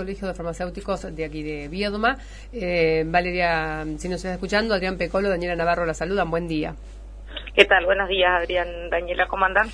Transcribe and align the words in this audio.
Colegio 0.00 0.28
de 0.28 0.32
Farmacéuticos 0.34 1.14
de 1.14 1.24
aquí 1.26 1.42
de 1.42 1.68
Viedma. 1.68 2.16
Eh, 2.54 3.04
Valeria, 3.06 3.84
si 3.98 4.08
nos 4.08 4.16
está 4.16 4.32
escuchando, 4.32 4.72
Adrián 4.72 4.96
Pecolo, 4.96 5.28
Daniela 5.28 5.54
Navarro 5.56 5.84
la 5.84 5.92
saludan. 5.92 6.30
Buen 6.30 6.48
día. 6.48 6.74
¿Qué 7.54 7.66
tal? 7.66 7.84
Buenos 7.84 8.08
días, 8.08 8.30
Adrián, 8.40 8.66
Daniela, 8.90 9.26
¿cómo 9.28 9.44
andan? 9.44 9.68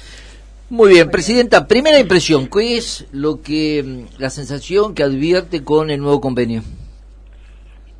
Muy 0.69 0.95
bien, 0.95 1.11
Presidenta, 1.13 1.69
primera 1.69 2.01
impresión, 2.01 2.49
¿qué 2.49 2.77
es 2.77 3.07
lo 3.13 3.41
que 3.41 3.85
mm, 3.87 4.21
la 4.21 4.31
sensación 4.31 4.97
que 4.97 5.05
advierte 5.05 5.63
con 5.63 5.91
el 5.91 6.01
nuevo 6.01 6.21
convenio? 6.21 6.63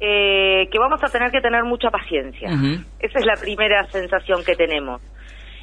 Eh, 0.01 0.69
que 0.73 0.79
vamos 0.81 1.01
a 1.03 1.07
tener 1.07 1.31
que 1.31 1.41
tener 1.41 1.63
mucha 1.63 1.91
paciencia. 1.91 2.49
Esa 2.99 3.19
es 3.21 3.25
la 3.25 3.37
primera 3.41 3.89
sensación 3.93 4.43
que 4.45 4.57
tenemos. 4.57 5.01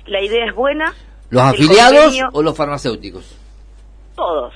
La 0.06 0.22
idea 0.22 0.46
es 0.46 0.56
buena. 0.56 0.94
¿Los 1.30 1.44
afiliados 1.44 2.06
convenio- 2.06 2.30
o 2.32 2.42
los 2.42 2.56
farmacéuticos? 2.56 3.38
Todos, 4.16 4.54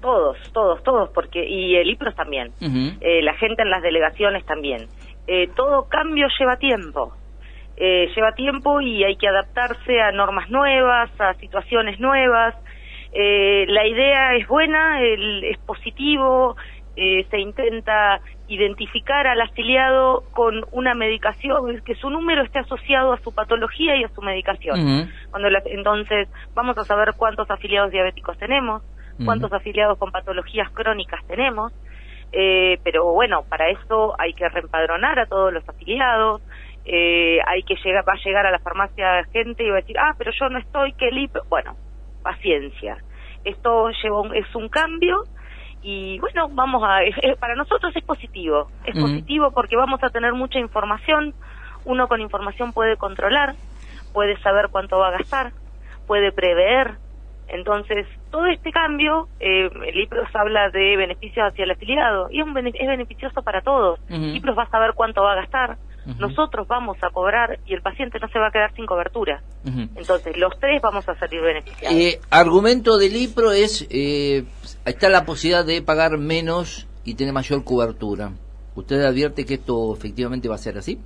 todos, 0.00 0.36
todos, 0.52 0.82
todos, 0.84 1.10
porque 1.10 1.44
y 1.44 1.74
el 1.76 1.90
IPROS 1.90 2.14
también. 2.14 2.52
Eh, 3.00 3.22
la 3.22 3.34
gente 3.34 3.62
en 3.62 3.70
las 3.70 3.82
delegaciones 3.82 4.44
también. 4.46 4.86
Eh, 5.26 5.48
todo 5.56 5.88
cambio 5.88 6.28
lleva 6.38 6.56
tiempo. 6.56 7.12
Eh, 7.76 8.08
lleva 8.14 8.32
tiempo 8.32 8.80
y 8.80 9.02
hay 9.02 9.16
que 9.16 9.26
adaptarse 9.28 10.00
a 10.00 10.12
normas 10.12 10.50
nuevas, 10.50 11.10
a 11.20 11.34
situaciones 11.34 11.98
nuevas. 11.98 12.54
Eh, 13.12 13.64
la 13.68 13.86
idea 13.86 14.34
es 14.36 14.46
buena, 14.46 15.00
el- 15.00 15.44
es 15.44 15.58
positivo, 15.58 16.56
eh, 16.96 17.26
se 17.30 17.38
intenta 17.40 18.20
identificar 18.48 19.26
al 19.26 19.40
afiliado 19.40 20.24
con 20.32 20.64
una 20.72 20.94
medicación, 20.94 21.80
que 21.84 21.94
su 21.94 22.10
número 22.10 22.42
esté 22.42 22.58
asociado 22.58 23.14
a 23.14 23.18
su 23.20 23.34
patología 23.34 23.96
y 23.96 24.04
a 24.04 24.08
su 24.08 24.20
medicación. 24.20 24.78
Cuando 25.30 25.48
la- 25.48 25.62
entonces 25.66 26.28
vamos 26.54 26.76
a 26.76 26.84
saber 26.84 27.14
cuántos 27.16 27.50
afiliados 27.50 27.90
diabéticos 27.90 28.36
tenemos, 28.38 28.82
Cuántos 29.24 29.52
afiliados 29.52 29.98
con 29.98 30.10
patologías 30.10 30.70
crónicas 30.72 31.20
tenemos, 31.26 31.72
eh, 32.32 32.78
pero 32.82 33.12
bueno, 33.12 33.44
para 33.48 33.68
eso 33.70 34.14
hay 34.18 34.32
que 34.34 34.48
reempadronar 34.48 35.18
a 35.18 35.26
todos 35.26 35.52
los 35.52 35.68
afiliados, 35.68 36.42
eh, 36.84 37.38
hay 37.46 37.62
que 37.62 37.76
llegar, 37.84 38.04
va 38.08 38.14
a 38.14 38.20
llegar 38.24 38.46
a 38.46 38.50
la 38.50 38.58
farmacia 38.58 39.24
gente 39.32 39.62
y 39.64 39.68
va 39.68 39.76
a 39.76 39.80
decir, 39.80 39.98
ah, 39.98 40.14
pero 40.18 40.32
yo 40.38 40.48
no 40.48 40.58
estoy, 40.58 40.92
que 40.94 41.08
el 41.08 41.18
IP, 41.18 41.38
bueno, 41.50 41.76
paciencia. 42.22 42.96
Esto 43.44 43.90
lleva 44.02 44.20
un- 44.20 44.34
es 44.34 44.46
un 44.54 44.68
cambio 44.68 45.24
y 45.80 46.18
bueno, 46.20 46.48
vamos 46.52 46.82
a, 46.86 47.02
es- 47.02 47.16
es- 47.22 47.36
para 47.38 47.54
nosotros 47.54 47.94
es 47.96 48.04
positivo, 48.04 48.70
es 48.84 48.94
positivo 49.02 49.50
porque 49.52 49.76
vamos 49.76 50.02
a 50.02 50.10
tener 50.10 50.32
mucha 50.32 50.58
información, 50.58 51.34
uno 51.84 52.06
con 52.08 52.20
información 52.20 52.72
puede 52.72 52.96
controlar, 52.96 53.56
puede 54.12 54.38
saber 54.38 54.68
cuánto 54.70 54.98
va 54.98 55.08
a 55.08 55.18
gastar, 55.18 55.52
puede 56.06 56.32
prever. 56.32 56.98
Entonces, 57.48 58.06
todo 58.30 58.46
este 58.46 58.72
cambio, 58.72 59.28
eh, 59.40 59.68
el 59.86 60.00
IPROS 60.00 60.34
habla 60.34 60.70
de 60.70 60.96
beneficios 60.96 61.46
hacia 61.46 61.64
el 61.64 61.70
afiliado 61.70 62.28
y 62.30 62.40
es, 62.40 62.46
un 62.46 62.56
es 62.56 62.86
beneficioso 62.86 63.42
para 63.42 63.60
todos. 63.60 64.00
Ujú. 64.10 64.24
IPROS 64.36 64.56
va 64.56 64.62
a 64.64 64.70
saber 64.70 64.92
cuánto 64.94 65.22
va 65.22 65.32
a 65.32 65.36
gastar, 65.36 65.76
nosotros 66.18 66.66
vamos 66.66 66.96
a 67.02 67.10
cobrar 67.10 67.60
y 67.66 67.74
el 67.74 67.82
paciente 67.82 68.18
no 68.18 68.28
se 68.28 68.38
va 68.38 68.48
a 68.48 68.50
quedar 68.50 68.74
sin 68.74 68.86
cobertura. 68.86 69.42
Entonces, 69.64 70.36
los 70.36 70.58
tres 70.58 70.82
vamos 70.82 71.08
a 71.08 71.14
salir 71.14 71.40
beneficiados. 71.40 71.96
Eh, 71.96 72.20
argumento 72.30 72.98
del 72.98 73.14
IPRO 73.14 73.52
es, 73.52 73.86
eh, 73.90 74.44
está 74.84 75.08
la 75.08 75.24
posibilidad 75.24 75.64
de 75.64 75.80
pagar 75.82 76.18
menos 76.18 76.88
y 77.04 77.14
tener 77.14 77.32
mayor 77.32 77.62
cobertura. 77.64 78.32
¿Usted 78.74 79.04
advierte 79.04 79.44
que 79.44 79.54
esto 79.54 79.94
efectivamente 79.94 80.48
va 80.48 80.56
a 80.56 80.58
ser 80.58 80.78
así? 80.78 80.98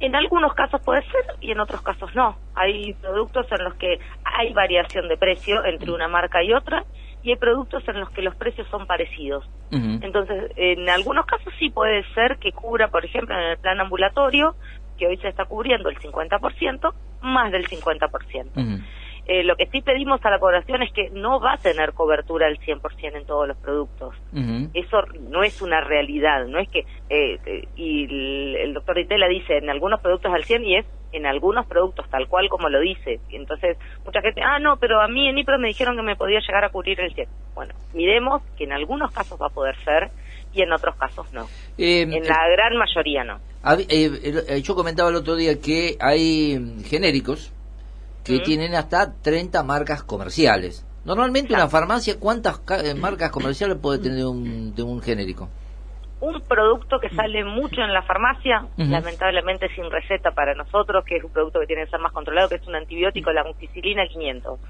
En 0.00 0.14
algunos 0.16 0.54
casos 0.54 0.80
puede 0.82 1.02
ser 1.02 1.24
y 1.40 1.52
en 1.52 1.60
otros 1.60 1.82
casos 1.82 2.14
no. 2.14 2.36
Hay 2.54 2.94
productos 2.94 3.46
en 3.52 3.64
los 3.64 3.74
que 3.74 4.00
hay 4.24 4.52
variación 4.54 5.08
de 5.08 5.18
precio 5.18 5.64
entre 5.64 5.92
una 5.92 6.08
marca 6.08 6.42
y 6.42 6.54
otra 6.54 6.84
y 7.22 7.30
hay 7.30 7.36
productos 7.36 7.86
en 7.86 8.00
los 8.00 8.10
que 8.10 8.22
los 8.22 8.34
precios 8.34 8.66
son 8.68 8.86
parecidos. 8.86 9.44
Entonces, 9.70 10.50
en 10.56 10.88
algunos 10.88 11.26
casos 11.26 11.52
sí 11.58 11.68
puede 11.70 12.02
ser 12.14 12.38
que 12.38 12.50
cubra, 12.50 12.88
por 12.88 13.04
ejemplo, 13.04 13.36
en 13.36 13.50
el 13.50 13.58
plan 13.58 13.78
ambulatorio, 13.78 14.56
que 14.98 15.06
hoy 15.06 15.16
se 15.18 15.28
está 15.28 15.44
cubriendo 15.44 15.90
el 15.90 15.98
50%, 15.98 16.94
más 17.20 17.52
del 17.52 17.68
50%. 17.68 18.50
Ujú. 18.56 18.82
Eh, 19.26 19.44
lo 19.44 19.54
que 19.56 19.66
sí 19.66 19.80
pedimos 19.82 20.24
a 20.24 20.30
la 20.30 20.38
población 20.38 20.82
es 20.82 20.92
que 20.92 21.10
no 21.10 21.38
va 21.40 21.52
a 21.54 21.56
tener 21.58 21.92
cobertura 21.92 22.46
al 22.46 22.58
100% 22.58 22.80
en 23.16 23.26
todos 23.26 23.46
los 23.46 23.56
productos. 23.58 24.14
Eso 24.74 25.02
no 25.28 25.42
es 25.42 25.62
una 25.62 25.80
realidad, 25.80 26.46
no 26.46 26.58
es 26.58 26.68
que, 26.68 26.80
eh, 27.08 27.38
eh, 27.46 27.68
y 27.76 28.04
el, 28.04 28.56
el 28.56 28.74
doctor 28.74 28.98
Itela 28.98 29.28
dice 29.28 29.58
en 29.58 29.70
algunos 29.70 30.00
productos 30.00 30.32
al 30.32 30.44
100 30.44 30.64
y 30.64 30.76
es 30.78 30.86
en 31.12 31.26
algunos 31.26 31.66
productos 31.66 32.08
tal 32.08 32.28
cual 32.28 32.48
como 32.48 32.68
lo 32.68 32.80
dice. 32.80 33.20
Y 33.30 33.36
entonces 33.36 33.76
mucha 34.04 34.20
gente, 34.20 34.42
ah, 34.42 34.58
no, 34.58 34.76
pero 34.78 35.00
a 35.00 35.08
mí 35.08 35.28
en 35.28 35.38
IPRO 35.38 35.58
me 35.58 35.68
dijeron 35.68 35.96
que 35.96 36.02
me 36.02 36.16
podía 36.16 36.40
llegar 36.40 36.64
a 36.64 36.70
cubrir 36.70 37.00
el 37.00 37.12
100. 37.14 37.28
Bueno, 37.54 37.74
miremos 37.94 38.42
que 38.56 38.64
en 38.64 38.72
algunos 38.72 39.10
casos 39.12 39.38
va 39.40 39.46
a 39.46 39.50
poder 39.50 39.76
ser 39.84 40.10
y 40.52 40.62
en 40.62 40.72
otros 40.72 40.96
casos 40.96 41.32
no. 41.32 41.46
Eh, 41.78 42.02
En 42.02 42.26
la 42.26 42.48
gran 42.48 42.76
mayoría 42.76 43.22
no. 43.24 43.38
Hab- 43.62 43.86
eh, 43.88 44.44
eh, 44.48 44.62
yo 44.62 44.74
comentaba 44.74 45.10
el 45.10 45.16
otro 45.16 45.36
día 45.36 45.60
que 45.60 45.96
hay 46.00 46.58
mm, 46.58 46.84
genéricos 46.84 47.52
que 48.24 48.34
tienen 48.44 48.74
hasta 48.74 49.12
30 49.14 49.62
marcas 49.62 50.02
comerciales. 50.02 50.84
Normalmente 51.04 51.54
una 51.54 51.68
farmacia, 51.68 52.18
¿cuántas 52.20 52.58
ca- 52.58 52.80
eh, 52.84 52.94
marcas 52.94 53.30
comerciales 53.30 53.78
puede 53.78 53.98
tener 54.00 54.24
un, 54.26 54.74
de 54.74 54.82
un 54.82 55.00
genérico? 55.00 55.48
Un 56.20 56.38
producto 56.42 57.00
que 57.00 57.08
sale 57.16 57.42
mucho 57.44 57.80
en 57.80 57.94
la 57.94 58.02
farmacia, 58.02 58.66
lamentablemente 58.90 59.68
sin 59.74 59.90
receta 59.90 60.32
para 60.32 60.54
nosotros, 60.54 61.02
que 61.06 61.16
es 61.16 61.24
un 61.24 61.30
producto 61.30 61.60
que 61.60 61.66
tiene 61.66 61.84
que 61.84 61.90
ser 61.90 62.00
más 62.00 62.12
controlado, 62.12 62.50
que 62.50 62.56
es 62.56 62.66
un 62.66 62.74
antibiótico, 62.76 63.32
la 63.32 63.40
amoxicilina 63.40 64.06
500. 64.06 64.60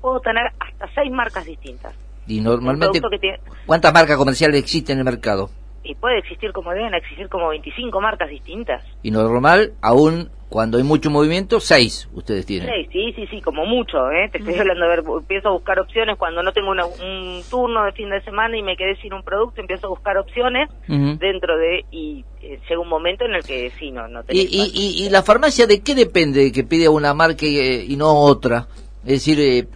Puedo 0.00 0.20
tener 0.20 0.46
hasta 0.60 0.88
seis 0.94 1.10
marcas 1.10 1.44
distintas. 1.44 1.92
Y 2.28 2.40
normalmente, 2.40 3.00
tiene- 3.18 3.40
¿cuántas 3.66 3.92
marcas 3.92 4.16
comerciales 4.16 4.60
existen 4.62 4.94
en 4.94 4.98
el 5.00 5.04
mercado? 5.12 5.50
Y 5.82 5.94
puede 5.94 6.18
existir 6.18 6.52
como 6.52 6.70
deben 6.72 6.94
existir 6.94 7.28
como 7.28 7.48
25 7.48 8.00
marcas 8.00 8.28
distintas. 8.28 8.82
Y 9.02 9.10
normal, 9.10 9.72
aún 9.80 10.30
cuando 10.48 10.78
hay 10.78 10.84
mucho 10.84 11.10
movimiento, 11.10 11.60
seis 11.60 12.08
ustedes 12.12 12.44
tienen. 12.44 12.68
Sí, 12.74 12.88
sí, 12.92 13.12
sí, 13.14 13.26
sí, 13.30 13.40
como 13.40 13.64
mucho, 13.64 14.10
¿eh? 14.10 14.28
Te 14.32 14.38
estoy 14.38 14.58
hablando, 14.58 14.84
a 14.84 14.88
ver, 14.88 15.04
empiezo 15.06 15.48
a 15.48 15.52
buscar 15.52 15.78
opciones 15.78 16.18
cuando 16.18 16.42
no 16.42 16.52
tengo 16.52 16.70
una- 16.72 16.86
un 16.86 17.42
turno 17.48 17.84
de 17.84 17.92
fin 17.92 18.10
de 18.10 18.20
semana 18.22 18.58
y 18.58 18.62
me 18.62 18.76
quedé 18.76 18.96
sin 18.96 19.14
un 19.14 19.22
producto, 19.22 19.60
empiezo 19.60 19.86
a 19.86 19.90
buscar 19.90 20.18
opciones 20.18 20.68
dentro 20.88 21.56
de, 21.56 21.84
y 21.92 22.24
eh, 22.42 22.58
llega 22.68 22.80
un 22.80 22.88
momento 22.88 23.24
en 23.26 23.34
el 23.36 23.44
que 23.44 23.70
sí, 23.78 23.92
no, 23.92 24.08
no 24.08 24.20
Y, 24.22 24.24
tenés 24.24 24.52
y, 24.52 24.70
y, 24.74 25.06
y 25.06 25.10
la 25.10 25.22
farmacia 25.22 25.66
de 25.68 25.80
qué 25.82 25.94
depende 25.94 26.42
de 26.42 26.52
que 26.52 26.64
pide 26.64 26.88
una 26.88 27.14
marca 27.14 27.46
y, 27.46 27.56
eh, 27.58 27.84
y 27.88 27.96
no 27.96 28.12
otra? 28.12 28.66
Es 29.04 29.12
decir, 29.24 29.38
eh, 29.40 29.68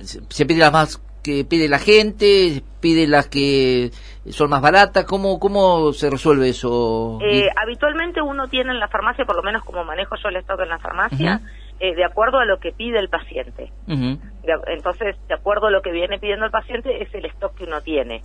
se, 0.00 0.20
se 0.28 0.46
pide 0.46 0.60
las 0.60 0.72
más 0.72 1.02
que 1.24 1.44
pide 1.44 1.68
la 1.68 1.78
gente, 1.78 2.62
pide 2.80 3.06
las 3.08 3.28
que 3.28 3.90
son 4.28 4.50
más 4.50 4.60
baratas, 4.60 5.04
¿cómo, 5.06 5.40
cómo 5.40 5.92
se 5.94 6.10
resuelve 6.10 6.50
eso? 6.50 7.18
Eh, 7.22 7.48
habitualmente 7.60 8.20
uno 8.20 8.46
tiene 8.48 8.72
en 8.72 8.78
la 8.78 8.88
farmacia, 8.88 9.24
por 9.24 9.34
lo 9.36 9.42
menos 9.42 9.64
como 9.64 9.82
manejo 9.84 10.16
yo 10.22 10.28
el 10.28 10.36
stock 10.36 10.60
en 10.60 10.68
la 10.68 10.78
farmacia, 10.78 11.40
eh, 11.80 11.94
de 11.94 12.04
acuerdo 12.04 12.38
a 12.38 12.44
lo 12.44 12.58
que 12.58 12.72
pide 12.72 12.98
el 12.98 13.08
paciente. 13.08 13.72
De- 13.86 14.60
entonces, 14.68 15.16
de 15.26 15.34
acuerdo 15.34 15.66
a 15.68 15.70
lo 15.70 15.80
que 15.80 15.90
viene 15.92 16.18
pidiendo 16.18 16.44
el 16.44 16.50
paciente, 16.50 17.02
es 17.02 17.12
el 17.14 17.24
stock 17.24 17.54
que 17.56 17.64
uno 17.64 17.80
tiene. 17.80 18.20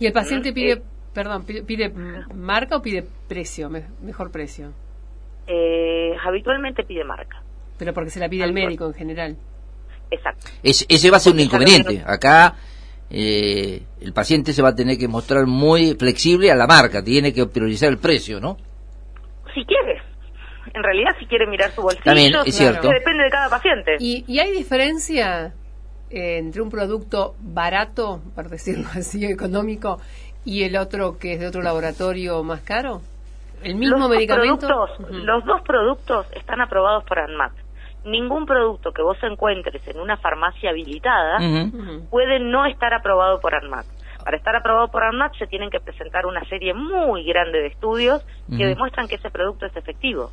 ¿Y 0.00 0.06
el 0.06 0.12
paciente 0.12 0.52
pide, 0.52 0.72
eh. 0.72 0.82
perdón, 1.14 1.44
pide, 1.44 1.62
pide 1.62 1.88
marca 2.34 2.76
o 2.76 2.82
pide 2.82 3.04
precio, 3.28 3.70
me- 3.70 3.86
mejor 4.02 4.32
precio? 4.32 4.72
Eh, 5.46 6.14
habitualmente 6.26 6.82
pide 6.82 7.04
marca. 7.04 7.42
Pero 7.78 7.94
porque 7.94 8.10
se 8.10 8.18
la 8.20 8.28
pide 8.28 8.42
el 8.42 8.50
Algo. 8.50 8.64
médico 8.66 8.86
en 8.86 8.94
general. 8.94 9.36
Exacto. 10.10 10.48
Es- 10.62 10.86
ese 10.88 11.10
va 11.10 11.16
a 11.18 11.20
ser 11.20 11.32
un 11.34 11.40
inconveniente. 11.40 12.02
Acá 12.06 12.54
eh, 13.10 13.82
el 14.00 14.12
paciente 14.12 14.52
se 14.52 14.62
va 14.62 14.70
a 14.70 14.74
tener 14.74 14.98
que 14.98 15.08
mostrar 15.08 15.46
muy 15.46 15.94
flexible 15.94 16.50
a 16.50 16.54
la 16.54 16.66
marca, 16.66 17.02
tiene 17.02 17.32
que 17.32 17.46
priorizar 17.46 17.88
el 17.88 17.98
precio, 17.98 18.40
¿no? 18.40 18.56
Si 19.54 19.64
quiere. 19.64 20.02
En 20.74 20.82
realidad, 20.82 21.12
si 21.18 21.26
quiere 21.26 21.46
mirar 21.46 21.70
su 21.72 21.80
bolsillo, 21.82 22.04
También, 22.04 22.34
es 22.44 22.54
cierto. 22.54 22.88
depende 22.88 23.24
de 23.24 23.30
cada 23.30 23.48
paciente. 23.48 23.96
¿Y, 23.98 24.24
y 24.28 24.38
hay 24.38 24.52
diferencia 24.52 25.54
eh, 26.10 26.38
entre 26.38 26.60
un 26.62 26.70
producto 26.70 27.34
barato, 27.40 28.20
por 28.34 28.48
decirlo 28.50 28.86
así, 28.94 29.24
económico, 29.24 29.98
y 30.44 30.62
el 30.64 30.76
otro 30.76 31.18
que 31.18 31.32
es 31.34 31.40
de 31.40 31.46
otro 31.46 31.62
laboratorio 31.62 32.42
más 32.44 32.60
caro? 32.60 33.00
¿El 33.62 33.74
mismo 33.74 33.96
los 33.96 34.08
dos 34.08 34.10
medicamento? 34.16 34.68
Los 35.10 35.44
dos 35.44 35.62
productos 35.62 36.26
están 36.36 36.60
aprobados 36.60 37.04
por 37.04 37.18
ANMAT. 37.18 37.52
Ningún 38.04 38.46
producto 38.46 38.92
que 38.92 39.02
vos 39.02 39.18
encuentres 39.22 39.86
en 39.88 40.00
una 40.00 40.16
farmacia 40.16 40.70
habilitada 40.70 41.38
puede 42.10 42.38
no 42.38 42.64
estar 42.66 42.94
aprobado 42.94 43.40
por 43.40 43.54
ANMAT. 43.54 43.86
Para 44.24 44.36
estar 44.36 44.54
aprobado 44.56 44.88
por 44.88 45.04
ANMAT 45.04 45.34
se 45.36 45.46
tienen 45.46 45.70
que 45.70 45.80
presentar 45.80 46.26
una 46.26 46.44
serie 46.44 46.74
muy 46.74 47.24
grande 47.24 47.60
de 47.60 47.66
estudios 47.68 48.24
que 48.56 48.66
demuestran 48.66 49.08
que 49.08 49.16
ese 49.16 49.30
producto 49.30 49.66
es 49.66 49.76
efectivo. 49.76 50.30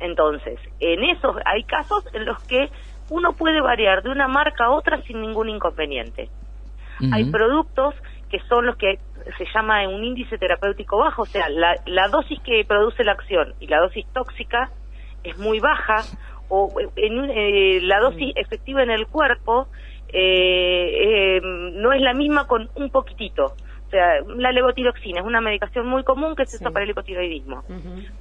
Entonces, 0.00 0.58
en 0.80 1.04
esos 1.04 1.36
hay 1.44 1.64
casos 1.64 2.06
en 2.12 2.24
los 2.24 2.42
que 2.44 2.68
uno 3.10 3.32
puede 3.32 3.60
variar 3.60 4.02
de 4.02 4.10
una 4.10 4.28
marca 4.28 4.66
a 4.66 4.70
otra 4.70 5.02
sin 5.02 5.20
ningún 5.20 5.48
inconveniente. 5.48 6.28
Hay 7.12 7.30
productos 7.30 7.94
que 8.30 8.40
son 8.48 8.66
los 8.66 8.76
que 8.76 8.98
se 9.38 9.44
llama 9.54 9.86
un 9.88 10.04
índice 10.04 10.38
terapéutico 10.38 10.98
bajo, 10.98 11.22
o 11.22 11.26
sea, 11.26 11.48
la, 11.48 11.76
la 11.86 12.08
dosis 12.08 12.40
que 12.40 12.64
produce 12.66 13.04
la 13.04 13.12
acción 13.12 13.54
y 13.60 13.66
la 13.66 13.80
dosis 13.80 14.06
tóxica 14.12 14.70
es 15.24 15.36
muy 15.38 15.58
baja, 15.58 15.96
o 16.48 16.72
en, 16.96 17.18
un- 17.18 17.30
eh, 17.30 17.80
la 17.82 17.98
dosis 18.00 18.32
efectiva 18.36 18.82
en 18.82 18.90
el 18.90 19.06
cuerpo 19.08 19.68
eh, 20.08 21.38
eh, 21.38 21.40
no 21.42 21.92
es 21.92 22.00
la 22.00 22.14
misma 22.14 22.46
con 22.46 22.70
un 22.74 22.90
poquitito. 22.90 23.46
O 23.46 23.90
sea, 23.90 24.20
la 24.36 24.52
levotiroxina 24.52 25.20
es 25.20 25.26
una 25.26 25.40
medicación 25.40 25.86
muy 25.86 26.04
común 26.04 26.34
que 26.36 26.46
se 26.46 26.56
usa 26.56 26.70
para 26.70 26.84
el 26.84 26.90
hipotiroidismo. 26.90 27.64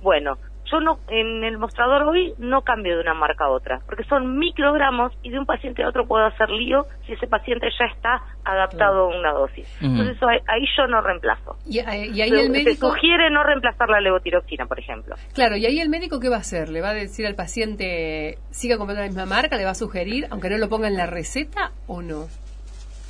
Bueno, 0.01 0.37
yo 0.73 0.79
no 0.79 0.99
en 1.07 1.43
el 1.43 1.57
mostrador 1.57 2.03
hoy 2.03 2.33
no 2.39 2.63
cambio 2.63 2.95
de 2.95 3.01
una 3.01 3.13
marca 3.13 3.45
a 3.45 3.49
otra, 3.49 3.79
porque 3.85 4.03
son 4.05 4.37
microgramos 4.37 5.13
y 5.21 5.29
de 5.29 5.39
un 5.39 5.45
paciente 5.45 5.83
a 5.83 5.89
otro 5.89 6.07
puedo 6.07 6.25
hacer 6.25 6.49
lío 6.49 6.87
si 7.05 7.13
ese 7.13 7.27
paciente 7.27 7.67
ya 7.79 7.85
está 7.85 8.23
adaptado 8.43 9.11
a 9.11 9.17
una 9.17 9.31
dosis. 9.31 9.67
Entonces 9.81 10.17
ahí, 10.21 10.65
yo 10.75 10.87
no 10.87 11.01
reemplazo. 11.01 11.55
Y, 11.67 11.79
eh, 11.79 11.85
ahí 11.87 12.31
el 12.31 12.49
médico 12.49 12.89
sugiere 12.89 13.29
no 13.29 13.43
reemplazar 13.43 13.89
la 13.89 14.01
levotiroxina, 14.01 14.65
por 14.65 14.79
ejemplo. 14.79 15.15
Claro, 15.33 15.55
y 15.55 15.65
ahí 15.65 15.79
el 15.79 15.89
médico 15.89 16.19
qué 16.19 16.29
va 16.29 16.37
a 16.37 16.39
hacer? 16.39 16.69
¿Le 16.69 16.81
va 16.81 16.89
a 16.89 16.93
decir 16.93 17.25
al 17.27 17.35
paciente 17.35 18.37
siga 18.49 18.77
comprando 18.77 19.01
la 19.01 19.07
misma 19.07 19.25
marca? 19.25 19.57
¿Le 19.57 19.65
va 19.65 19.71
a 19.71 19.75
sugerir 19.75 20.27
aunque 20.31 20.49
no 20.49 20.57
lo 20.57 20.69
ponga 20.69 20.87
en 20.87 20.97
la 20.97 21.05
receta 21.05 21.71
o 21.87 22.01
no? 22.01 22.27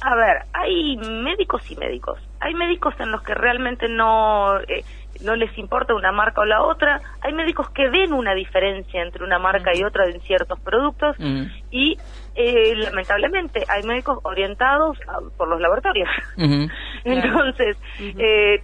A 0.02 0.16
ver, 0.16 0.44
hay 0.52 0.98
médicos 0.98 1.70
y 1.72 1.78
médicos. 1.78 2.20
Hay 2.42 2.54
médicos 2.56 2.94
en 3.00 3.12
los 3.12 3.24
que 3.24 3.34
realmente 3.34 3.88
no 3.88 4.60
eh, 4.60 4.84
no 5.22 5.36
les 5.36 5.56
importa 5.58 5.94
una 5.94 6.12
marca 6.12 6.42
o 6.42 6.46
la 6.46 6.64
otra. 6.64 7.02
Hay 7.22 7.34
médicos 7.34 7.70
que 7.70 7.90
ven 7.90 8.14
una 8.14 8.34
diferencia 8.34 9.02
entre 9.02 9.24
una 9.24 9.40
marca 9.40 9.72
y 9.74 9.84
otra 9.84 10.06
en 10.06 10.20
ciertos 10.22 10.60
productos 10.60 11.16
y 11.72 11.98
eh, 12.36 12.76
lamentablemente 12.76 13.64
hay 13.68 13.84
médicos 13.84 14.20
orientados 14.24 14.98
por 15.38 15.48
los 15.48 15.60
laboratorios. 15.62 16.10
Entonces, 17.04 17.78
eh, 18.00 18.62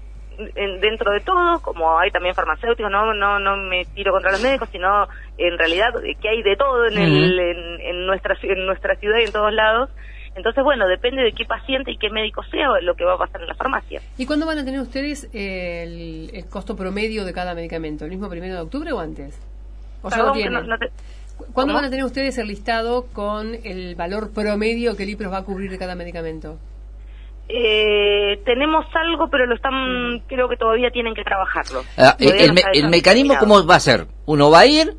dentro 0.79 1.11
de 1.11 1.19
todo, 1.19 1.61
como 1.61 1.99
hay 1.99 2.11
también 2.11 2.33
farmacéuticos, 2.33 2.91
no, 2.91 3.13
no, 3.13 3.39
no 3.39 3.57
me 3.57 3.85
tiro 3.93 4.11
contra 4.11 4.31
los 4.31 4.41
médicos, 4.41 4.69
sino 4.71 5.07
en 5.37 5.57
realidad 5.57 5.93
que 6.21 6.29
hay 6.29 6.41
de 6.41 6.55
todo 6.55 6.87
en, 6.87 6.97
el, 6.97 7.39
en, 7.39 8.05
nuestra, 8.05 8.35
en 8.41 8.65
nuestra 8.65 8.95
ciudad 8.95 9.19
y 9.19 9.25
en 9.25 9.31
todos 9.31 9.53
lados. 9.53 9.89
Entonces, 10.35 10.63
bueno, 10.63 10.87
depende 10.87 11.23
de 11.23 11.33
qué 11.33 11.45
paciente 11.45 11.91
y 11.91 11.97
qué 11.97 12.09
médico 12.09 12.43
sea 12.43 12.67
lo 12.81 12.95
que 12.95 13.03
va 13.03 13.15
a 13.15 13.17
pasar 13.17 13.41
en 13.41 13.47
la 13.47 13.55
farmacia. 13.55 14.01
¿Y 14.17 14.25
cuándo 14.25 14.45
van 14.45 14.59
a 14.59 14.65
tener 14.65 14.79
ustedes 14.79 15.29
el, 15.33 16.45
costo 16.49 16.75
promedio 16.75 17.25
de 17.25 17.33
cada 17.33 17.53
medicamento? 17.53 18.05
¿El 18.05 18.11
mismo 18.11 18.29
primero 18.29 18.55
de 18.55 18.61
octubre 18.61 18.91
o 18.91 18.99
antes? 18.99 19.39
¿O 20.01 20.09
ya 20.09 20.17
lo 20.23 20.31
tienen? 20.33 20.65
¿Cuándo 21.53 21.73
van 21.73 21.85
a 21.85 21.89
tener 21.89 22.05
ustedes 22.05 22.37
el 22.37 22.47
listado 22.47 23.07
con 23.13 23.55
el 23.63 23.95
valor 23.95 24.31
promedio 24.33 24.95
que 24.95 25.03
el 25.03 25.09
IPROS 25.09 25.31
va 25.31 25.37
a 25.37 25.43
cubrir 25.43 25.71
de 25.71 25.77
cada 25.77 25.95
medicamento? 25.95 26.57
Eh, 27.47 28.41
tenemos 28.45 28.85
algo, 28.93 29.27
pero 29.29 29.45
lo 29.47 29.55
están, 29.55 30.19
creo 30.27 30.47
que 30.47 30.55
todavía 30.55 30.91
tienen 30.91 31.15
que 31.15 31.23
trabajarlo. 31.23 31.81
Ah, 31.97 32.15
el, 32.19 32.55
el 32.73 32.89
mecanismo, 32.89 33.35
¿cómo 33.39 33.65
va 33.65 33.75
a 33.75 33.79
ser? 33.79 34.05
Uno 34.27 34.51
va 34.51 34.59
a 34.59 34.65
ir, 34.67 34.95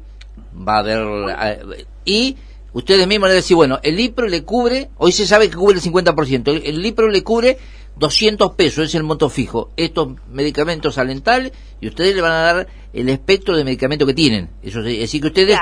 va 0.57 0.79
a 0.79 0.83
ver, 0.83 0.99
eh, 1.45 1.85
y 2.05 2.37
ustedes 2.73 3.07
mismos 3.07 3.29
le 3.29 3.35
decir, 3.37 3.57
bueno, 3.57 3.79
el 3.83 3.97
Lipro 3.97 4.29
le 4.29 4.45
cubre, 4.45 4.91
hoy 4.99 5.13
se 5.13 5.27
sabe 5.27 5.49
que 5.49 5.57
cubre 5.57 5.79
el 5.79 5.83
50%, 5.83 6.49
el, 6.49 6.63
el 6.65 6.83
Lipro 6.83 7.09
le 7.09 7.23
cubre 7.23 7.59
200 7.97 8.55
pesos, 8.55 8.87
es 8.87 8.95
el 8.95 9.03
monto 9.03 9.29
fijo. 9.29 9.71
Estos 9.77 10.09
medicamentos 10.33 10.95
salen 10.95 11.21
tal 11.21 11.53
y 11.81 11.89
ustedes 11.89 12.15
le 12.15 12.23
van 12.23 12.33
a 12.33 12.41
dar 12.41 12.69
el 12.93 13.09
espectro 13.09 13.57
de 13.57 13.65
medicamento 13.65 14.07
que 14.07 14.15
tienen. 14.15 14.49
Eso 14.63 14.81
es 14.81 14.99
decir 14.99 15.21
que 15.21 15.29
ustedes, 15.29 15.59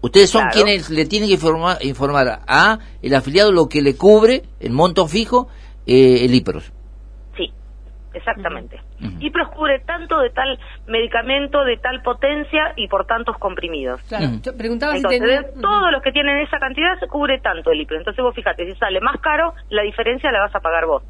ustedes 0.00 0.30
son 0.30 0.48
quienes 0.52 0.90
le 0.90 1.04
tienen 1.04 1.28
que 1.28 1.34
informar, 1.34 1.78
informar 1.84 2.42
a 2.46 2.78
el 3.02 3.14
afiliado 3.14 3.52
lo 3.52 3.68
que 3.68 3.82
le 3.82 3.94
cubre 3.94 4.42
el 4.60 4.72
monto 4.72 5.06
fijo 5.06 5.48
eh, 5.86 6.24
el 6.24 6.34
IPROS 6.34 6.72
exactamente. 8.14 8.80
Y 9.18 9.30
proscure 9.30 9.80
tanto 9.80 10.20
de 10.20 10.30
tal 10.30 10.58
medicamento, 10.86 11.64
de 11.64 11.76
tal 11.76 12.02
potencia 12.02 12.72
y 12.76 12.88
por 12.88 13.06
tantos 13.06 13.36
comprimidos. 13.38 14.00
Claro, 14.02 14.26
preguntaba 14.56 14.96
Entonces, 14.96 15.46
si 15.54 15.60
todos 15.60 15.90
los 15.90 16.02
que 16.02 16.12
tienen 16.12 16.38
esa 16.38 16.58
cantidad 16.58 16.98
se 16.98 17.08
cubre 17.08 17.40
tanto 17.40 17.70
el 17.70 17.80
IPRO. 17.80 17.98
Entonces 17.98 18.22
vos 18.22 18.34
fíjate, 18.34 18.66
si 18.70 18.78
sale 18.78 19.00
más 19.00 19.20
caro, 19.20 19.54
la 19.70 19.82
diferencia 19.82 20.30
la 20.32 20.40
vas 20.40 20.54
a 20.54 20.60
pagar 20.60 20.86
vos. 20.86 21.02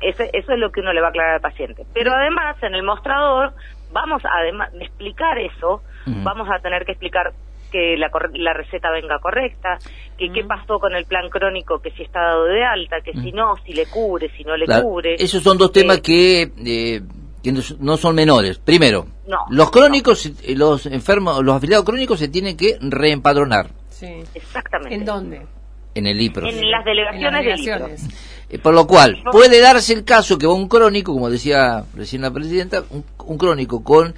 Ese, 0.00 0.30
eso 0.32 0.52
es 0.52 0.58
lo 0.58 0.70
que 0.70 0.80
uno 0.80 0.92
le 0.92 1.00
va 1.00 1.08
a 1.08 1.10
aclarar 1.10 1.34
al 1.34 1.40
paciente. 1.40 1.86
Pero 1.94 2.12
además, 2.12 2.56
en 2.62 2.74
el 2.74 2.82
mostrador, 2.82 3.54
vamos 3.92 4.24
a 4.24 4.28
además 4.38 4.72
de 4.72 4.84
explicar 4.84 5.38
eso, 5.38 5.82
vamos 6.06 6.48
a 6.50 6.58
tener 6.60 6.84
que 6.84 6.92
explicar 6.92 7.32
que 7.70 7.96
la, 7.96 8.10
la 8.34 8.52
receta 8.52 8.90
venga 8.90 9.18
correcta, 9.18 9.78
que 10.18 10.30
qué 10.32 10.44
pasó 10.44 10.78
con 10.78 10.94
el 10.94 11.04
plan 11.06 11.28
crónico, 11.28 11.80
que 11.80 11.90
si 11.92 12.02
está 12.02 12.20
dado 12.20 12.44
de 12.44 12.64
alta, 12.64 13.00
que 13.00 13.12
si 13.12 13.32
no, 13.32 13.56
si 13.64 13.72
le 13.72 13.86
cubre, 13.86 14.30
si 14.36 14.44
no 14.44 14.56
le 14.56 14.66
cubre. 14.66 15.14
Esos 15.18 15.42
son 15.42 15.58
dos 15.58 15.72
temas 15.72 15.98
eh, 15.98 16.02
que, 16.02 17.02
que 17.42 17.52
no 17.52 17.96
son 17.96 18.14
menores. 18.14 18.58
Primero, 18.58 19.06
los 19.50 19.70
crónicos, 19.70 20.26
eh, 20.26 20.54
los 20.56 20.86
enfermos, 20.86 21.42
los 21.42 21.56
afiliados 21.56 21.84
crónicos 21.84 22.18
se 22.18 22.28
tienen 22.28 22.56
que 22.56 22.78
reempadronar. 22.80 23.70
Sí. 23.88 24.22
Exactamente. 24.34 24.94
¿En 24.94 25.04
dónde? 25.04 25.46
En 25.94 26.06
el 26.06 26.20
IPRO. 26.20 26.48
En 26.48 26.70
las 26.70 26.84
delegaciones, 26.84 28.02
eh, 28.50 28.58
por 28.58 28.74
lo 28.74 28.86
cual, 28.86 29.22
puede 29.30 29.60
darse 29.60 29.92
el 29.92 30.04
caso 30.04 30.38
que 30.38 30.46
un 30.46 30.68
crónico, 30.68 31.12
como 31.12 31.30
decía 31.30 31.84
recién 31.94 32.22
la 32.22 32.30
presidenta, 32.30 32.84
un, 32.90 33.38
crónico 33.38 33.82
con, 33.82 34.14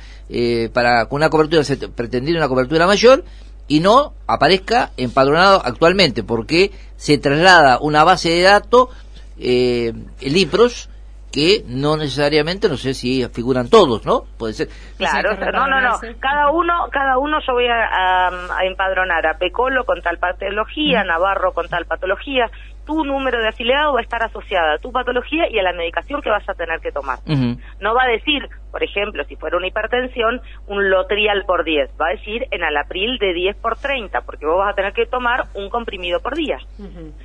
para, 0.72 1.06
con 1.06 1.18
una 1.18 1.30
cobertura, 1.30 1.62
pretendida 1.94 2.38
una 2.38 2.48
cobertura 2.48 2.86
mayor, 2.86 3.24
y 3.68 3.80
no 3.80 4.14
aparezca 4.26 4.92
empadronado 4.96 5.60
actualmente, 5.64 6.22
porque 6.22 6.70
se 6.96 7.18
traslada 7.18 7.78
una 7.80 8.04
base 8.04 8.30
de 8.30 8.42
datos, 8.42 8.88
eh, 9.38 9.92
el 10.20 10.36
IPROS, 10.36 10.88
que 11.32 11.62
no 11.66 11.96
necesariamente, 11.96 12.68
no 12.68 12.76
sé 12.76 12.94
si 12.94 13.26
figuran 13.28 13.68
todos, 13.68 14.06
¿no? 14.06 14.22
Puede 14.38 14.54
ser. 14.54 14.68
Claro, 14.96 15.36
no, 15.36 15.66
no, 15.66 15.80
no. 15.80 15.98
Cada 16.18 16.50
uno, 16.50 16.88
cada 16.90 17.18
uno 17.18 17.38
yo 17.46 17.52
voy 17.52 17.66
a, 17.66 18.28
a, 18.28 18.64
empadronar 18.64 19.26
a 19.26 19.38
Pecolo 19.38 19.84
con 19.84 20.00
tal 20.02 20.18
patología, 20.18 21.04
Navarro 21.04 21.52
con 21.52 21.68
tal 21.68 21.84
patología, 21.84 22.50
tu 22.86 23.04
número 23.04 23.40
de 23.40 23.48
afiliado 23.48 23.92
va 23.92 24.00
a 24.00 24.02
estar 24.02 24.22
asociada 24.22 24.74
a 24.74 24.78
tu 24.78 24.92
patología 24.92 25.50
y 25.50 25.58
a 25.58 25.62
la 25.62 25.72
medicación 25.72 26.22
que 26.22 26.30
vas 26.30 26.48
a 26.48 26.54
tener 26.54 26.80
que 26.80 26.92
tomar. 26.92 27.18
No 27.26 27.94
va 27.94 28.04
a 28.04 28.08
decir, 28.08 28.48
por 28.70 28.82
ejemplo, 28.82 29.24
si 29.24 29.36
fuera 29.36 29.56
una 29.56 29.66
hipertensión, 29.66 30.40
un 30.68 30.88
lotrial 30.88 31.44
por 31.46 31.64
10, 31.64 31.90
va 32.00 32.06
a 32.08 32.10
decir 32.10 32.46
en 32.50 32.62
alapril 32.62 33.18
de 33.18 33.34
10 33.34 33.56
por 33.56 33.76
30, 33.76 34.20
porque 34.22 34.46
vos 34.46 34.58
vas 34.58 34.72
a 34.72 34.76
tener 34.76 34.92
que 34.92 35.06
tomar 35.06 35.46
un 35.54 35.68
comprimido 35.68 36.20
por 36.20 36.36
día. 36.36 36.58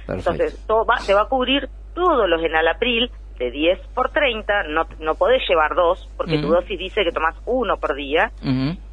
Entonces, 0.08 0.66
todo 0.68 0.84
va, 0.86 0.98
te 1.06 1.14
va 1.14 1.22
a 1.22 1.30
cubrir 1.30 1.70
todos 1.94 2.28
los 2.28 2.44
enalapril 2.44 3.12
de 3.42 3.52
10 3.52 3.80
por 3.96 4.12
30, 4.12 4.64
no, 4.70 4.86
no 5.00 5.16
podés 5.16 5.42
llevar 5.50 5.74
dos, 5.76 6.08
porque 6.16 6.38
tu 6.38 6.50
dosis 6.50 6.78
dice 6.78 7.04
que 7.04 7.12
tomas 7.12 7.36
uno 7.46 7.78
por 7.78 7.96
día, 7.96 8.32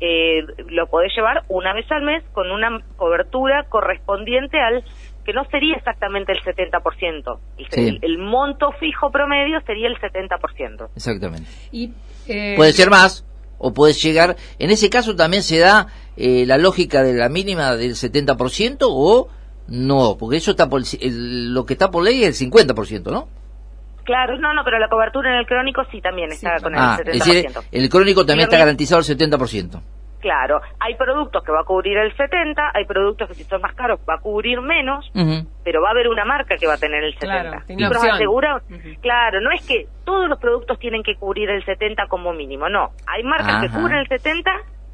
eh, 0.00 0.40
lo 0.70 0.86
podés 0.86 1.12
llevar 1.14 1.44
una 1.48 1.74
vez 1.74 1.84
al 1.90 2.02
mes 2.02 2.24
con 2.32 2.50
una 2.50 2.80
cobertura 2.96 3.66
correspondiente 3.68 4.58
al 4.58 4.82
que 5.24 5.34
no 5.34 5.44
sería 5.50 5.76
exactamente 5.76 6.32
el 6.32 6.38
70%. 6.38 7.38
El, 7.72 7.98
el, 8.00 8.18
monto 8.18 8.72
fijo 8.80 9.10
promedio 9.10 9.60
sería 9.66 9.88
el 9.88 9.96
70%. 9.96 10.88
Exactamente. 10.96 11.50
Y, 11.70 11.92
eh, 12.26 12.54
puede 12.56 12.72
ser 12.72 12.88
más 12.88 13.26
o 13.58 13.74
puede 13.74 13.92
llegar. 13.92 14.36
En 14.58 14.70
ese 14.70 14.88
caso 14.88 15.14
también 15.14 15.42
se 15.42 15.58
da 15.58 15.88
eh, 16.16 16.46
la 16.46 16.56
lógica 16.56 17.02
de 17.02 17.12
la 17.12 17.28
mínima 17.28 17.76
del 17.76 17.92
70% 17.92 18.78
o 18.82 19.28
no, 19.68 20.16
porque 20.18 20.38
eso 20.38 20.52
está 20.52 20.70
por 20.70 20.80
lo 20.80 21.66
que 21.66 21.74
está 21.74 21.90
por 21.90 22.02
ley 22.02 22.24
es 22.24 22.40
el 22.40 22.50
50%, 22.50 23.10
¿no? 23.10 23.28
Claro, 24.08 24.38
no, 24.38 24.54
no, 24.54 24.64
pero 24.64 24.78
la 24.78 24.88
cobertura 24.88 25.30
en 25.30 25.40
el 25.40 25.46
crónico 25.46 25.84
sí 25.92 26.00
también 26.00 26.32
está 26.32 26.56
con 26.62 26.74
el 26.74 26.80
70%. 26.80 26.82
Ah, 26.82 26.96
es 27.04 27.24
decir, 27.26 27.46
el 27.70 27.90
crónico 27.90 28.24
también 28.24 28.48
está 28.48 28.56
garantizado 28.56 29.02
el 29.02 29.04
70%. 29.04 29.82
Claro, 30.18 30.62
hay 30.80 30.94
productos 30.94 31.44
que 31.44 31.52
va 31.52 31.60
a 31.60 31.64
cubrir 31.64 31.98
el 31.98 32.16
70, 32.16 32.70
hay 32.72 32.86
productos 32.86 33.28
que 33.28 33.34
si 33.34 33.44
son 33.44 33.60
más 33.60 33.74
caros 33.74 34.00
va 34.08 34.14
a 34.14 34.18
cubrir 34.18 34.62
menos, 34.62 35.10
pero 35.62 35.82
va 35.82 35.88
a 35.88 35.90
haber 35.90 36.08
una 36.08 36.24
marca 36.24 36.56
que 36.56 36.66
va 36.66 36.74
a 36.74 36.78
tener 36.78 37.04
el 37.04 37.12
70. 37.18 37.64
Claro, 37.76 38.00
asegura, 38.14 38.62
claro, 39.02 39.42
no 39.42 39.50
es 39.52 39.66
que 39.66 39.86
todos 40.06 40.26
los 40.26 40.38
productos 40.38 40.78
tienen 40.78 41.02
que 41.02 41.14
cubrir 41.16 41.50
el 41.50 41.62
70 41.66 42.06
como 42.08 42.32
mínimo, 42.32 42.70
no. 42.70 42.92
Hay 43.06 43.22
marcas 43.24 43.60
que 43.60 43.68
cubren 43.68 43.98
el 43.98 44.08
70 44.08 44.50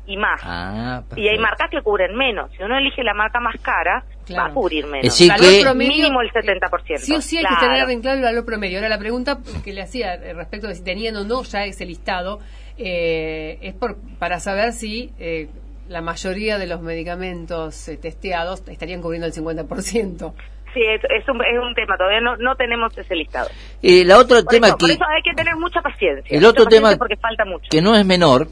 y 0.06 0.16
más. 0.16 0.40
Ah, 0.44 1.02
y 1.16 1.28
hay 1.28 1.38
marcas 1.38 1.70
que 1.70 1.80
cubren 1.82 2.14
menos. 2.14 2.50
Si 2.56 2.62
uno 2.62 2.76
elige 2.76 3.02
la 3.02 3.14
marca 3.14 3.40
más 3.40 3.56
cara, 3.60 4.04
va 4.36 4.46
a 4.46 4.50
cubrir 4.52 4.86
menos. 4.86 5.20
Es 5.20 5.32
que... 5.40 5.74
mínimo 5.74 6.20
el 6.20 6.30
70%. 6.30 6.98
Sí 6.98 7.14
o 7.14 7.20
sí 7.20 7.38
hay 7.38 7.44
que 7.44 7.60
tener 7.60 7.88
en 7.88 8.00
claro 8.00 8.18
el 8.18 8.24
valor 8.24 8.44
promedio. 8.44 8.78
Ahora 8.78 8.88
la 8.88 8.98
pregunta 8.98 9.38
que 9.64 9.72
le 9.72 9.82
hacía 9.82 10.16
respecto 10.16 10.68
de 10.68 10.74
si 10.74 10.84
tenían 10.84 11.16
o 11.16 11.24
no 11.24 11.42
ya 11.42 11.64
ese 11.64 11.86
listado 11.86 12.40
eh, 12.76 13.58
es 13.62 13.74
por, 13.74 13.96
para 14.18 14.40
saber 14.40 14.72
si 14.72 15.12
eh, 15.18 15.48
la 15.88 16.00
mayoría 16.00 16.58
de 16.58 16.66
los 16.66 16.80
medicamentos 16.80 17.88
eh, 17.88 17.96
testeados 17.96 18.62
estarían 18.68 19.00
cubriendo 19.00 19.26
el 19.26 19.32
50%. 19.32 20.32
Sí, 20.74 20.80
es, 20.82 21.28
un, 21.28 21.40
es 21.44 21.58
un 21.62 21.72
tema, 21.74 21.96
todavía 21.96 22.20
no, 22.20 22.36
no 22.36 22.56
tenemos 22.56 22.98
ese 22.98 23.14
listado. 23.14 23.48
Y 23.80 24.02
la 24.02 24.18
otro 24.18 24.44
tema 24.44 24.72
que... 24.72 24.76
Por 24.76 24.90
eso 24.90 25.04
hay 25.04 25.22
que 25.22 25.32
tener 25.36 25.54
mucha 25.54 25.80
paciencia. 25.80 26.36
El 26.36 26.44
otro 26.44 26.66
tema 26.66 26.96
porque 26.96 27.16
falta 27.16 27.44
mucho. 27.44 27.68
que 27.70 27.80
no 27.80 27.94
es 27.94 28.04
menor 28.04 28.48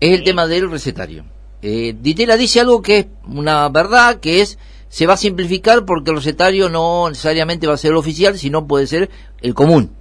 es 0.00 0.18
el 0.18 0.24
tema 0.24 0.46
del 0.46 0.70
recetario. 0.70 1.24
Eh, 1.62 1.94
Ditela 1.98 2.36
dice 2.36 2.60
algo 2.60 2.82
que 2.82 2.98
es 2.98 3.06
una 3.26 3.68
verdad, 3.68 4.20
que 4.20 4.40
es 4.40 4.58
se 4.88 5.06
va 5.06 5.14
a 5.14 5.16
simplificar 5.16 5.84
porque 5.84 6.10
el 6.10 6.16
recetario 6.16 6.68
no 6.68 7.08
necesariamente 7.08 7.66
va 7.66 7.74
a 7.74 7.76
ser 7.76 7.90
el 7.90 7.96
oficial, 7.96 8.38
sino 8.38 8.66
puede 8.66 8.86
ser 8.86 9.10
el 9.42 9.54
común. 9.54 9.94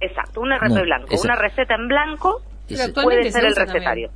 Exacto, 0.00 0.40
un 0.40 0.52
RP 0.52 0.82
blanco, 0.82 1.16
una 1.22 1.34
receta 1.36 1.74
en 1.74 1.88
blanco 1.88 2.42
puede 3.02 3.32
ser 3.32 3.46
el 3.46 3.56
recetario. 3.56 4.10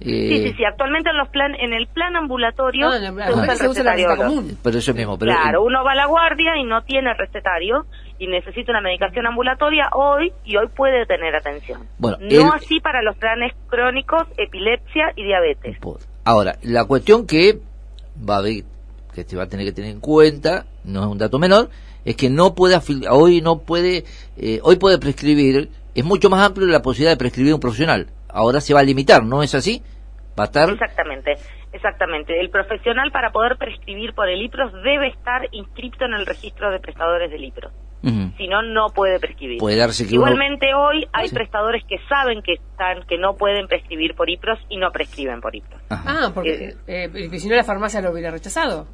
Sí, 0.00 0.28
sí, 0.44 0.54
sí. 0.56 0.64
Actualmente 0.64 1.10
en 1.10 1.16
los 1.16 1.28
plan, 1.28 1.54
en 1.56 1.72
el 1.72 1.86
plan 1.88 2.14
ambulatorio 2.16 2.88
Ah, 2.88 2.98
se 2.98 3.10
usa 3.10 3.52
el 3.52 3.58
se 3.58 3.68
usa 3.68 3.82
la 3.84 3.92
recetario 3.92 4.06
receta 4.08 4.12
oro. 4.12 4.22
común. 4.28 4.58
Pero 4.62 4.78
eso 4.78 4.94
mismo. 4.94 5.18
Pero, 5.18 5.32
Claro, 5.32 5.62
uno 5.64 5.82
va 5.84 5.92
a 5.92 5.94
la 5.96 6.06
guardia 6.06 6.56
y 6.56 6.64
no 6.64 6.82
tiene 6.82 7.14
recetario 7.14 7.86
y 8.18 8.26
necesita 8.28 8.70
una 8.72 8.80
medicación 8.80 9.26
ambulatoria 9.26 9.88
hoy 9.94 10.32
y 10.44 10.56
hoy 10.56 10.68
puede 10.68 11.04
tener 11.06 11.34
atención. 11.34 11.82
Bueno, 11.98 12.16
no 12.20 12.26
el- 12.28 12.52
así 12.54 12.78
para 12.80 13.02
los 13.02 13.16
planes 13.16 13.52
crónicos, 13.68 14.22
epilepsia 14.36 15.12
y 15.16 15.24
diabetes. 15.24 15.78
Ahora, 16.24 16.56
la 16.62 16.84
cuestión 16.84 17.26
que 17.26 17.58
va 18.28 18.36
a 18.36 18.38
haber, 18.38 18.64
que 19.14 19.24
se 19.24 19.36
va 19.36 19.44
a 19.44 19.48
tener 19.48 19.66
que 19.66 19.72
tener 19.72 19.90
en 19.90 20.00
cuenta, 20.00 20.66
no 20.84 21.00
es 21.00 21.06
un 21.06 21.18
dato 21.18 21.38
menor, 21.38 21.70
es 22.04 22.16
que 22.16 22.30
no 22.30 22.54
puede, 22.54 22.76
afil- 22.76 23.06
hoy 23.10 23.40
no 23.40 23.58
puede, 23.60 24.04
eh, 24.36 24.60
hoy 24.62 24.76
puede 24.76 24.98
prescribir, 24.98 25.70
es 25.94 26.04
mucho 26.04 26.30
más 26.30 26.46
amplio 26.46 26.66
la 26.68 26.82
posibilidad 26.82 27.10
de 27.12 27.16
prescribir 27.16 27.54
un 27.54 27.60
profesional. 27.60 28.06
Ahora 28.38 28.60
se 28.60 28.72
va 28.72 28.80
a 28.80 28.84
limitar, 28.84 29.24
¿no 29.24 29.42
es 29.42 29.52
así? 29.54 29.82
Va 30.38 30.44
a 30.44 30.46
estar, 30.46 30.70
Exactamente, 30.70 31.32
exactamente. 31.72 32.38
El 32.40 32.50
profesional 32.50 33.10
para 33.10 33.32
poder 33.32 33.56
prescribir 33.58 34.14
por 34.14 34.28
el 34.28 34.40
IPROS 34.42 34.72
debe 34.84 35.08
estar 35.08 35.48
inscrito 35.50 36.04
en 36.04 36.12
el 36.14 36.24
registro 36.24 36.70
de 36.70 36.78
prestadores 36.78 37.28
del 37.30 37.42
IPROS. 37.44 37.72
Si 38.36 38.46
no, 38.46 38.62
no 38.62 38.90
puede 38.94 39.18
prescribir. 39.18 39.58
puede 39.58 39.76
darse 39.76 40.06
que 40.06 40.14
uno- 40.16 40.28
Igualmente 40.28 40.72
hoy 40.72 41.04
hay 41.12 41.26
Sí. 41.28 41.34
prestadores 41.34 41.82
que 41.88 41.96
saben 42.08 42.42
que 42.42 42.52
están 42.52 43.02
que 43.08 43.18
no 43.18 43.34
pueden 43.34 43.66
prescribir 43.66 44.14
por 44.14 44.30
IPROS 44.30 44.60
y 44.68 44.76
no 44.76 44.92
prescriben 44.92 45.40
por 45.40 45.56
IPROS. 45.56 45.82
Ajá. 45.90 46.04
Ah, 46.06 46.30
porque 46.32 46.74
eh, 46.86 47.10
eh, 47.12 47.38
si 47.40 47.48
no 47.48 47.56
la 47.56 47.64
farmacia 47.64 48.00
lo 48.00 48.12
hubiera 48.12 48.30
rechazado. 48.30 48.86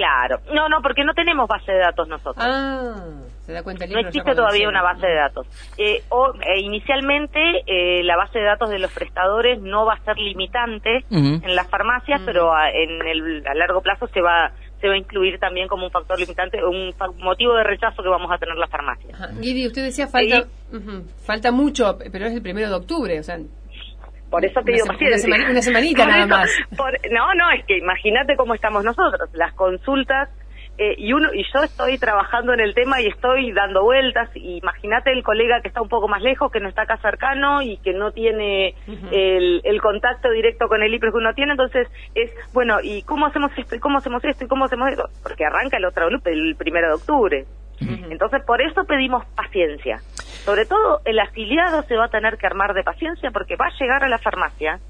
Claro. 0.00 0.40
No, 0.54 0.68
no, 0.70 0.80
porque 0.80 1.04
no 1.04 1.12
tenemos 1.12 1.46
base 1.46 1.72
de 1.72 1.78
datos 1.78 2.08
nosotros. 2.08 2.36
Ah, 2.38 2.94
se 3.44 3.52
da 3.52 3.62
cuenta 3.62 3.84
el 3.84 3.90
No 3.90 3.96
libro 3.98 4.08
existe 4.08 4.34
todavía 4.34 4.66
una 4.68 4.82
base 4.82 5.06
de 5.06 5.14
datos. 5.14 5.46
Eh, 5.76 6.02
o, 6.08 6.32
eh, 6.40 6.60
inicialmente, 6.60 7.38
eh, 7.66 8.02
la 8.04 8.16
base 8.16 8.38
de 8.38 8.46
datos 8.46 8.70
de 8.70 8.78
los 8.78 8.90
prestadores 8.92 9.60
no 9.60 9.84
va 9.84 9.94
a 9.94 10.04
ser 10.04 10.16
limitante 10.16 11.04
en 11.44 11.54
las 11.54 11.68
farmacias, 11.68 12.22
pero 12.24 12.50
a, 12.54 12.70
en 12.70 13.06
el, 13.06 13.46
a 13.46 13.52
largo 13.54 13.82
plazo 13.82 14.06
se 14.08 14.22
va 14.22 14.52
se 14.80 14.88
va 14.88 14.94
a 14.94 14.96
incluir 14.96 15.38
también 15.38 15.68
como 15.68 15.84
un 15.84 15.90
factor 15.90 16.18
limitante, 16.18 16.64
un 16.64 16.94
fa- 16.94 17.08
motivo 17.18 17.54
de 17.54 17.64
rechazo 17.64 18.02
que 18.02 18.08
vamos 18.08 18.30
a 18.32 18.38
tener 18.38 18.56
las 18.56 18.70
farmacias. 18.70 19.12
Guidi, 19.38 19.66
usted 19.66 19.84
decía 19.84 20.06
falta, 20.06 20.44
falta 21.26 21.52
mucho, 21.52 21.98
pero 22.10 22.24
es 22.24 22.32
el 22.32 22.40
primero 22.40 22.70
de 22.70 22.74
octubre, 22.76 23.20
o 23.20 23.22
sea, 23.22 23.36
Por 24.30 24.44
eso 24.44 24.60
Una 24.60 24.66
pido 24.66 24.84
sema- 24.86 24.92
paciencia. 24.94 25.34
una 25.34 25.50
una 25.50 25.62
semanita 25.62 26.02
Por 26.04 26.12
nada 26.12 26.26
más. 26.26 26.50
por- 26.76 26.98
no, 27.10 27.34
no, 27.34 27.50
es 27.50 27.64
que 27.66 27.78
imagínate 27.78 28.36
cómo 28.36 28.54
estamos 28.54 28.84
nosotros. 28.84 29.28
Las 29.34 29.52
consultas 29.54 30.28
eh, 30.78 30.94
y 30.96 31.12
uno 31.12 31.28
y 31.34 31.42
yo 31.52 31.62
estoy 31.62 31.98
trabajando 31.98 32.54
en 32.54 32.60
el 32.60 32.72
tema 32.74 33.02
y 33.02 33.06
estoy 33.08 33.52
dando 33.52 33.82
vueltas. 33.82 34.30
y 34.34 34.58
Imagínate 34.58 35.12
el 35.12 35.22
colega 35.22 35.60
que 35.60 35.68
está 35.68 35.82
un 35.82 35.88
poco 35.90 36.08
más 36.08 36.22
lejos, 36.22 36.50
que 36.50 36.60
no 36.60 36.68
está 36.70 36.82
acá 36.82 36.96
cercano 36.98 37.60
y 37.60 37.76
que 37.78 37.92
no 37.92 38.12
tiene 38.12 38.74
el, 39.10 39.60
el 39.64 39.80
contacto 39.82 40.30
directo 40.30 40.68
con 40.68 40.82
el 40.82 40.94
IPRO 40.94 41.10
que 41.12 41.18
uno 41.18 41.34
tiene. 41.34 41.52
Entonces 41.52 41.86
es, 42.14 42.30
bueno, 42.54 42.78
¿y 42.82 43.02
cómo 43.02 43.26
hacemos 43.26 43.50
esto? 43.58 43.74
¿Y 43.74 43.78
cómo 43.80 43.98
hacemos 43.98 44.24
esto? 44.24 44.44
¿Y 44.44 44.48
cómo 44.48 44.64
hacemos 44.64 44.88
esto? 44.90 45.08
Porque 45.22 45.44
arranca 45.44 45.76
el 45.76 45.84
otro 45.84 46.06
grupo 46.06 46.30
el 46.30 46.54
primero 46.56 46.86
de 46.88 46.94
octubre. 46.94 47.44
Entonces, 48.10 48.42
por 48.46 48.60
eso 48.60 48.84
pedimos 48.84 49.24
paciencia. 49.34 50.00
Sobre 50.44 50.66
todo, 50.66 51.00
el 51.04 51.18
afiliado 51.18 51.82
se 51.82 51.96
va 51.96 52.06
a 52.06 52.10
tener 52.10 52.38
que 52.38 52.46
armar 52.46 52.74
de 52.74 52.82
paciencia 52.82 53.30
porque 53.30 53.56
va 53.56 53.66
a 53.66 53.78
llegar 53.78 54.04
a 54.04 54.08
la 54.08 54.18
farmacia 54.18 54.80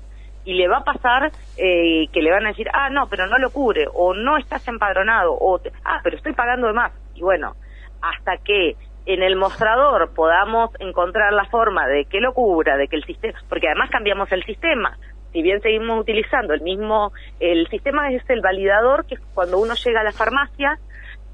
y 0.45 0.54
le 0.54 0.69
va 0.69 0.78
a 0.78 0.85
pasar 0.85 1.30
eh, 1.57 2.07
que 2.12 2.23
le 2.23 2.30
van 2.30 2.47
a 2.47 2.50
decir, 2.50 2.69
ah, 2.73 2.88
no, 2.90 3.09
pero 3.09 3.26
no 3.26 3.38
lo 3.38 3.50
cubre, 3.50 3.87
o 3.92 4.14
no 4.14 4.37
estás 4.38 4.66
empadronado, 4.69 5.33
o, 5.33 5.61
ah, 5.85 6.00
pero 6.02 6.16
estoy 6.16 6.33
pagando 6.33 6.69
de 6.69 6.73
más. 6.73 6.92
Y 7.14 7.21
bueno, 7.21 7.57
hasta 8.00 8.38
que 8.38 8.76
en 9.07 9.23
el 9.23 9.37
mostrador 9.37 10.12
podamos 10.14 10.71
encontrar 10.78 11.33
la 11.33 11.45
forma 11.47 11.87
de 11.87 12.04
que 12.04 12.21
lo 12.21 12.33
cubra, 12.33 12.76
de 12.76 12.88
que 12.88 12.97
el 12.97 13.04
sistema, 13.04 13.38
porque 13.49 13.69
además 13.69 13.90
cambiamos 13.90 14.30
el 14.33 14.45
sistema. 14.45 14.97
Si 15.33 15.42
bien 15.42 15.61
seguimos 15.61 16.00
utilizando 16.00 16.54
el 16.54 16.61
mismo, 16.62 17.12
el 17.38 17.69
sistema 17.69 18.11
es 18.11 18.28
el 18.30 18.40
validador, 18.40 19.07
que 19.07 19.16
cuando 19.35 19.59
uno 19.59 19.75
llega 19.75 20.00
a 20.00 20.04
la 20.04 20.12
farmacia, 20.12 20.78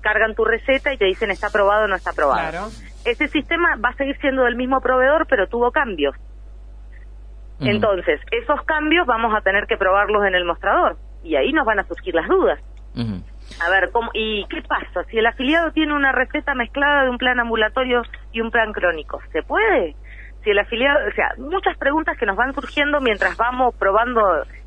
cargan 0.00 0.34
tu 0.34 0.44
receta 0.44 0.92
y 0.92 0.98
te 0.98 1.06
dicen 1.06 1.30
está 1.30 1.48
aprobado 1.48 1.84
o 1.84 1.88
no 1.88 1.96
está 1.96 2.10
aprobado. 2.10 2.50
claro. 2.50 2.66
Ese 3.06 3.28
sistema 3.28 3.76
va 3.76 3.90
a 3.90 3.94
seguir 3.94 4.16
siendo 4.18 4.42
del 4.42 4.56
mismo 4.56 4.80
proveedor, 4.80 5.26
pero 5.28 5.46
tuvo 5.46 5.70
cambios. 5.70 6.14
Entonces, 7.60 8.20
esos 8.32 8.62
cambios 8.64 9.06
vamos 9.06 9.34
a 9.34 9.40
tener 9.40 9.66
que 9.66 9.78
probarlos 9.78 10.26
en 10.26 10.34
el 10.34 10.44
mostrador 10.44 10.96
y 11.22 11.36
ahí 11.36 11.52
nos 11.52 11.64
van 11.64 11.78
a 11.78 11.84
surgir 11.84 12.14
las 12.14 12.28
dudas. 12.28 12.60
A 13.64 13.70
ver, 13.70 13.90
¿cómo, 13.92 14.10
¿y 14.12 14.44
qué 14.48 14.62
pasa? 14.62 15.04
Si 15.10 15.18
el 15.18 15.26
afiliado 15.26 15.70
tiene 15.72 15.94
una 15.94 16.12
receta 16.12 16.54
mezclada 16.54 17.04
de 17.04 17.10
un 17.10 17.18
plan 17.18 17.38
ambulatorio 17.40 18.02
y 18.32 18.40
un 18.40 18.50
plan 18.50 18.72
crónico, 18.72 19.20
¿se 19.32 19.42
puede? 19.42 19.94
Si 20.44 20.50
el 20.50 20.58
afiliado, 20.58 21.08
o 21.08 21.12
sea, 21.12 21.32
muchas 21.38 21.76
preguntas 21.78 22.16
que 22.18 22.26
nos 22.26 22.36
van 22.36 22.54
surgiendo 22.54 23.00
mientras 23.00 23.36
vamos 23.36 23.74
probando 23.76 24.20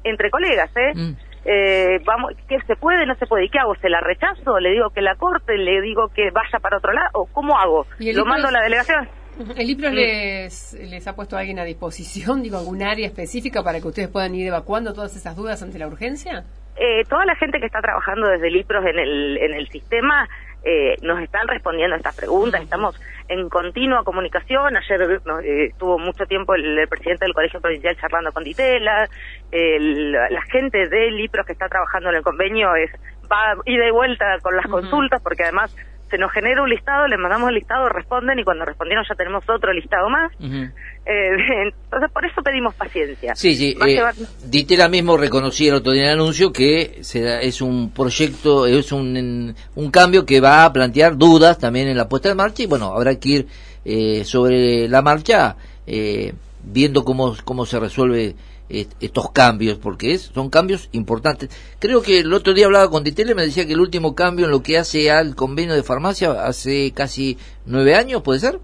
entre 0.03 0.29
colegas, 0.29 0.71
¿eh? 0.75 0.93
Mm. 0.95 1.28
Eh, 1.45 1.99
vamos, 2.05 2.33
¿qué 2.47 2.57
se 2.67 2.75
puede, 2.75 3.05
no 3.05 3.15
se 3.15 3.25
puede? 3.25 3.45
¿Y 3.45 3.49
qué 3.49 3.59
hago? 3.59 3.75
¿Se 3.75 3.89
la 3.89 4.01
rechazo? 4.01 4.59
¿Le 4.59 4.71
digo 4.71 4.89
que 4.89 5.01
la 5.01 5.15
corte? 5.15 5.57
¿Le 5.57 5.81
digo 5.81 6.09
que 6.13 6.31
vaya 6.31 6.59
para 6.61 6.77
otro 6.77 6.91
lado? 6.91 7.25
¿Cómo 7.31 7.57
hago? 7.57 7.85
¿Y 7.99 8.09
el 8.09 8.17
¿Lo 8.17 8.25
mando 8.25 8.49
a 8.49 8.51
la 8.51 8.61
delegación? 8.61 9.07
¿El 9.57 9.69
IPRO 9.69 9.89
les, 9.89 10.73
les 10.73 11.07
ha 11.07 11.15
puesto 11.15 11.37
a 11.37 11.39
alguien 11.39 11.59
a 11.59 11.63
disposición, 11.63 12.43
digo, 12.43 12.57
algún 12.57 12.83
área 12.83 13.07
específica 13.07 13.63
para 13.63 13.79
que 13.79 13.87
ustedes 13.87 14.09
puedan 14.09 14.35
ir 14.35 14.47
evacuando 14.47 14.93
todas 14.93 15.15
esas 15.15 15.35
dudas 15.35 15.63
ante 15.63 15.79
la 15.79 15.87
urgencia? 15.87 16.43
Eh, 16.75 17.03
toda 17.09 17.25
la 17.25 17.35
gente 17.35 17.59
que 17.59 17.65
está 17.65 17.81
trabajando 17.81 18.29
desde 18.29 18.47
el 18.47 18.55
IPROS 18.55 18.85
en 18.85 18.99
el, 18.99 19.37
en 19.37 19.53
el 19.53 19.67
sistema 19.67 20.29
eh, 20.63 20.95
nos 21.01 21.19
están 21.21 21.47
respondiendo 21.47 21.95
a 21.95 21.97
estas 21.97 22.15
preguntas. 22.15 22.61
Estamos 22.61 22.99
en 23.27 23.47
continua 23.49 24.03
comunicación. 24.03 24.75
Ayer 24.75 25.21
no, 25.25 25.39
eh, 25.39 25.65
estuvo 25.65 25.97
mucho 25.99 26.25
tiempo 26.25 26.53
el, 26.55 26.77
el 26.77 26.87
presidente 26.87 27.25
del 27.25 27.33
Colegio 27.33 27.61
Provincial 27.61 27.95
charlando 27.97 28.31
con 28.31 28.43
Ditela. 28.43 29.07
El- 29.51 30.11
la 30.11 30.41
gente 30.51 30.87
del 30.89 31.19
IPROS 31.19 31.45
que 31.45 31.53
está 31.53 31.67
trabajando 31.69 32.09
en 32.09 32.15
el 32.17 32.23
convenio 32.23 32.75
es 32.75 32.91
va 33.31 33.55
ida 33.65 33.87
y 33.87 33.91
vuelta 33.91 34.37
con 34.41 34.55
las 34.55 34.65
consultas 34.67 35.21
porque 35.21 35.43
además 35.43 35.75
se 36.09 36.17
nos 36.17 36.31
genera 36.31 36.61
un 36.63 36.69
listado, 36.69 37.07
les 37.07 37.19
mandamos 37.19 37.49
el 37.49 37.55
listado, 37.55 37.87
responden 37.89 38.39
y 38.39 38.43
cuando 38.43 38.65
respondieron 38.65 39.05
ya 39.07 39.15
tenemos 39.15 39.43
otro 39.49 39.71
listado 39.73 40.09
más. 40.09 40.31
Eh, 40.41 40.81
entonces 41.85 42.11
por 42.11 42.25
eso 42.25 42.41
pedimos 42.43 42.73
paciencia. 42.75 43.35
Sí, 43.35 43.55
sí. 43.55 43.75
Eh, 43.81 43.85
llevar- 43.95 44.15
Ditela 44.45 44.87
mismo 44.89 45.17
reconocía 45.17 45.69
el 45.69 45.75
otro 45.75 45.91
día 45.93 46.03
en 46.03 46.07
el 46.09 46.13
anuncio 46.15 46.51
que 46.51 46.99
se 47.01 47.21
da- 47.21 47.41
es 47.41 47.61
un 47.61 47.91
proyecto, 47.91 48.65
es 48.67 48.91
un, 48.91 49.55
un 49.75 49.91
cambio 49.91 50.25
que 50.25 50.39
va 50.41 50.65
a 50.65 50.73
plantear 50.73 51.17
dudas 51.17 51.57
también 51.59 51.87
en 51.87 51.97
la 51.97 52.07
puesta 52.09 52.29
en 52.29 52.37
marcha 52.37 52.63
y 52.63 52.67
bueno, 52.67 52.93
habrá 52.93 53.15
que 53.19 53.29
ir 53.29 53.47
eh, 53.85 54.23
sobre 54.25 54.87
la 54.87 55.01
marcha 55.01 55.55
eh, 55.87 56.33
viendo 56.63 57.03
cómo, 57.05 57.35
cómo 57.45 57.65
se 57.65 57.79
resuelve 57.79 58.35
estos 58.69 59.31
cambios, 59.31 59.77
porque 59.77 60.13
es, 60.13 60.23
son 60.23 60.49
cambios 60.49 60.89
importantes. 60.91 61.49
Creo 61.79 62.01
que 62.01 62.19
el 62.19 62.33
otro 62.33 62.53
día 62.53 62.65
hablaba 62.65 62.89
con 62.89 63.03
Ditela 63.03 63.31
y 63.31 63.35
me 63.35 63.43
decía 63.43 63.65
que 63.65 63.73
el 63.73 63.81
último 63.81 64.15
cambio 64.15 64.45
en 64.45 64.51
lo 64.51 64.63
que 64.63 64.77
hace 64.77 65.11
al 65.11 65.35
convenio 65.35 65.75
de 65.75 65.83
farmacia 65.83 66.31
hace 66.45 66.93
casi 66.93 67.37
nueve 67.65 67.95
años, 67.95 68.21
¿puede 68.21 68.39
ser? 68.39 68.59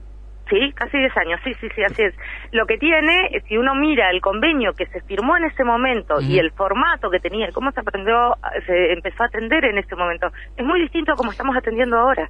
Sí, 0.50 0.72
casi 0.76 0.98
10 1.00 1.18
años, 1.18 1.40
sí, 1.44 1.54
sí, 1.60 1.68
sí, 1.76 1.84
así 1.84 2.04
es. 2.04 2.14
Lo 2.52 2.68
que 2.68 2.78
tiene, 2.78 3.30
eh, 3.32 3.42
si 3.48 3.58
uno 3.58 3.74
mira 3.74 4.12
el 4.12 4.22
convenio 4.22 4.74
que 4.74 4.86
se 4.88 5.02
firmó 5.02 5.36
en 5.38 5.46
ese 5.46 5.64
momento 5.64 6.22
y 6.22 6.38
el 6.38 6.52
formato 6.52 7.10
que 7.10 7.20
tenía, 7.20 7.52
cómo 7.52 7.72
se 7.72 7.80
aprendió, 7.80 8.36
se 8.68 8.94
empezó 8.94 9.24
a 9.24 9.26
atender 9.26 9.66
en 9.66 9.80
ese 9.80 9.96
momento, 9.96 10.28
es 10.56 10.64
muy 10.64 10.80
distinto 10.82 11.14
a 11.14 11.16
como 11.16 11.32
estamos 11.32 11.58
atendiendo 11.58 11.98
ahora. 11.98 12.30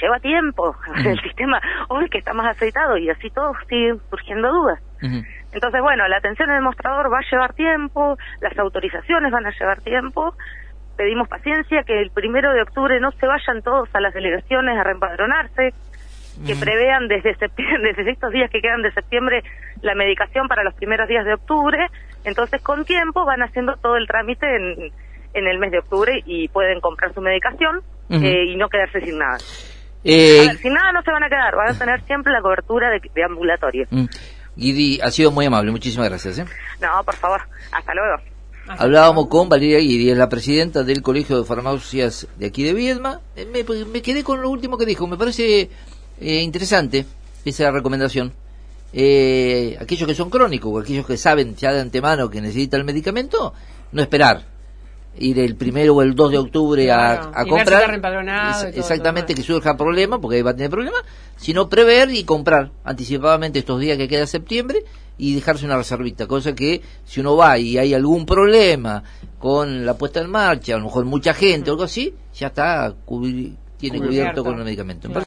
Lleva 0.00 0.18
tiempo 0.20 0.76
el 1.04 1.20
sistema, 1.20 1.60
hoy 1.88 2.08
que 2.08 2.18
está 2.18 2.32
más 2.32 2.56
aceitado 2.56 2.96
y 2.96 3.10
así 3.10 3.30
todos 3.30 3.56
siguen 3.68 4.00
surgiendo 4.10 4.52
dudas. 4.52 4.80
Entonces, 5.52 5.82
bueno, 5.82 6.08
la 6.08 6.16
atención 6.16 6.48
en 6.48 6.56
el 6.56 6.62
mostrador 6.62 7.12
va 7.12 7.18
a 7.18 7.30
llevar 7.30 7.52
tiempo, 7.52 8.16
las 8.40 8.58
autorizaciones 8.58 9.30
van 9.30 9.46
a 9.46 9.50
llevar 9.50 9.82
tiempo. 9.82 10.34
Pedimos 10.96 11.28
paciencia, 11.28 11.82
que 11.82 12.00
el 12.00 12.10
primero 12.10 12.52
de 12.52 12.62
octubre 12.62 12.98
no 13.00 13.10
se 13.12 13.26
vayan 13.26 13.62
todos 13.62 13.88
a 13.92 14.00
las 14.00 14.14
delegaciones 14.14 14.78
a 14.78 14.82
reempadronarse, 14.82 15.74
que 16.46 16.56
prevean 16.56 17.06
desde 17.08 17.34
septiembre, 17.34 17.92
desde 17.96 18.10
estos 18.12 18.32
días 18.32 18.50
que 18.50 18.60
quedan 18.60 18.82
de 18.82 18.92
septiembre 18.92 19.42
la 19.82 19.94
medicación 19.94 20.48
para 20.48 20.64
los 20.64 20.74
primeros 20.74 21.06
días 21.06 21.24
de 21.24 21.34
octubre. 21.34 21.86
Entonces, 22.24 22.62
con 22.62 22.84
tiempo 22.84 23.24
van 23.26 23.42
haciendo 23.42 23.76
todo 23.76 23.96
el 23.96 24.06
trámite 24.06 24.46
en, 24.56 24.92
en 25.34 25.48
el 25.48 25.58
mes 25.58 25.72
de 25.72 25.80
octubre 25.80 26.22
y 26.24 26.48
pueden 26.48 26.80
comprar 26.80 27.12
su 27.12 27.20
medicación 27.20 27.82
eh, 28.10 28.44
y 28.46 28.56
no 28.56 28.68
quedarse 28.68 29.00
sin 29.00 29.18
nada. 29.18 29.38
Eh, 30.04 30.46
ver, 30.46 30.58
sin 30.58 30.74
nada 30.74 30.92
no 30.92 31.02
se 31.02 31.10
van 31.10 31.24
a 31.24 31.28
quedar, 31.28 31.56
van 31.56 31.74
a 31.74 31.78
tener 31.78 32.04
siempre 32.04 32.32
la 32.32 32.42
cobertura 32.42 32.90
de, 32.90 33.00
de 33.14 33.24
ambulatorio. 33.24 33.86
Mm. 33.90 34.04
Guidi, 34.56 35.00
ha 35.00 35.10
sido 35.10 35.30
muy 35.30 35.46
amable, 35.46 35.70
muchísimas 35.70 36.08
gracias. 36.08 36.38
¿eh? 36.38 36.44
No, 36.80 37.02
por 37.04 37.14
favor, 37.16 37.40
hasta 37.72 37.92
luego. 37.94 38.22
Hablábamos 38.66 39.26
con 39.28 39.48
Valeria 39.48 39.78
Guidi, 39.78 40.10
es 40.10 40.16
la 40.16 40.28
presidenta 40.28 40.84
del 40.84 41.02
Colegio 41.02 41.38
de 41.38 41.44
Farmacias 41.44 42.26
de 42.38 42.46
aquí 42.46 42.62
de 42.62 42.72
Viedma. 42.72 43.20
Eh, 43.36 43.46
Me, 43.46 43.64
me 43.84 44.00
quedé 44.02 44.22
con 44.22 44.40
lo 44.40 44.48
último 44.50 44.78
que 44.78 44.86
dijo, 44.86 45.06
me 45.06 45.16
parece 45.16 45.68
eh, 46.20 46.40
interesante 46.40 47.04
esa 47.44 47.70
recomendación. 47.70 48.32
Eh, 48.92 49.76
aquellos 49.80 50.08
que 50.08 50.14
son 50.14 50.30
crónicos, 50.30 50.72
o 50.72 50.78
aquellos 50.78 51.06
que 51.06 51.16
saben 51.16 51.56
ya 51.56 51.72
de 51.72 51.80
antemano 51.80 52.30
que 52.30 52.40
necesitan 52.40 52.80
el 52.80 52.86
medicamento, 52.86 53.52
no 53.92 54.00
esperar 54.00 54.44
ir 55.18 55.38
el 55.38 55.56
primero 55.56 55.94
o 55.94 56.02
el 56.02 56.14
2 56.14 56.30
de 56.30 56.38
octubre 56.38 56.90
a, 56.90 57.30
a 57.34 57.44
comprar. 57.44 58.00
Es, 58.68 58.76
exactamente, 58.76 59.34
que 59.34 59.42
surja 59.42 59.76
problema, 59.76 60.20
porque 60.20 60.36
ahí 60.36 60.42
va 60.42 60.50
a 60.50 60.56
tener 60.56 60.70
problemas, 60.70 61.02
sino 61.36 61.68
prever 61.68 62.10
y 62.10 62.24
comprar 62.24 62.70
anticipadamente 62.84 63.58
estos 63.58 63.80
días 63.80 63.96
que 63.96 64.08
queda 64.08 64.26
septiembre 64.26 64.84
y 65.16 65.34
dejarse 65.34 65.64
una 65.64 65.76
reservita, 65.76 66.26
cosa 66.26 66.54
que 66.54 66.82
si 67.04 67.20
uno 67.20 67.36
va 67.36 67.58
y 67.58 67.78
hay 67.78 67.94
algún 67.94 68.26
problema 68.26 69.02
con 69.38 69.86
la 69.86 69.96
puesta 69.96 70.20
en 70.20 70.30
marcha, 70.30 70.74
a 70.74 70.78
lo 70.78 70.84
mejor 70.84 71.04
mucha 71.04 71.34
gente 71.34 71.70
o 71.70 71.74
algo 71.74 71.84
así, 71.84 72.14
ya 72.34 72.48
está, 72.48 72.92
cubri 73.04 73.56
tiene 73.90 73.98
cubierto, 73.98 74.42
con 74.44 74.58
el 74.58 74.64
medicamento. 74.64 75.08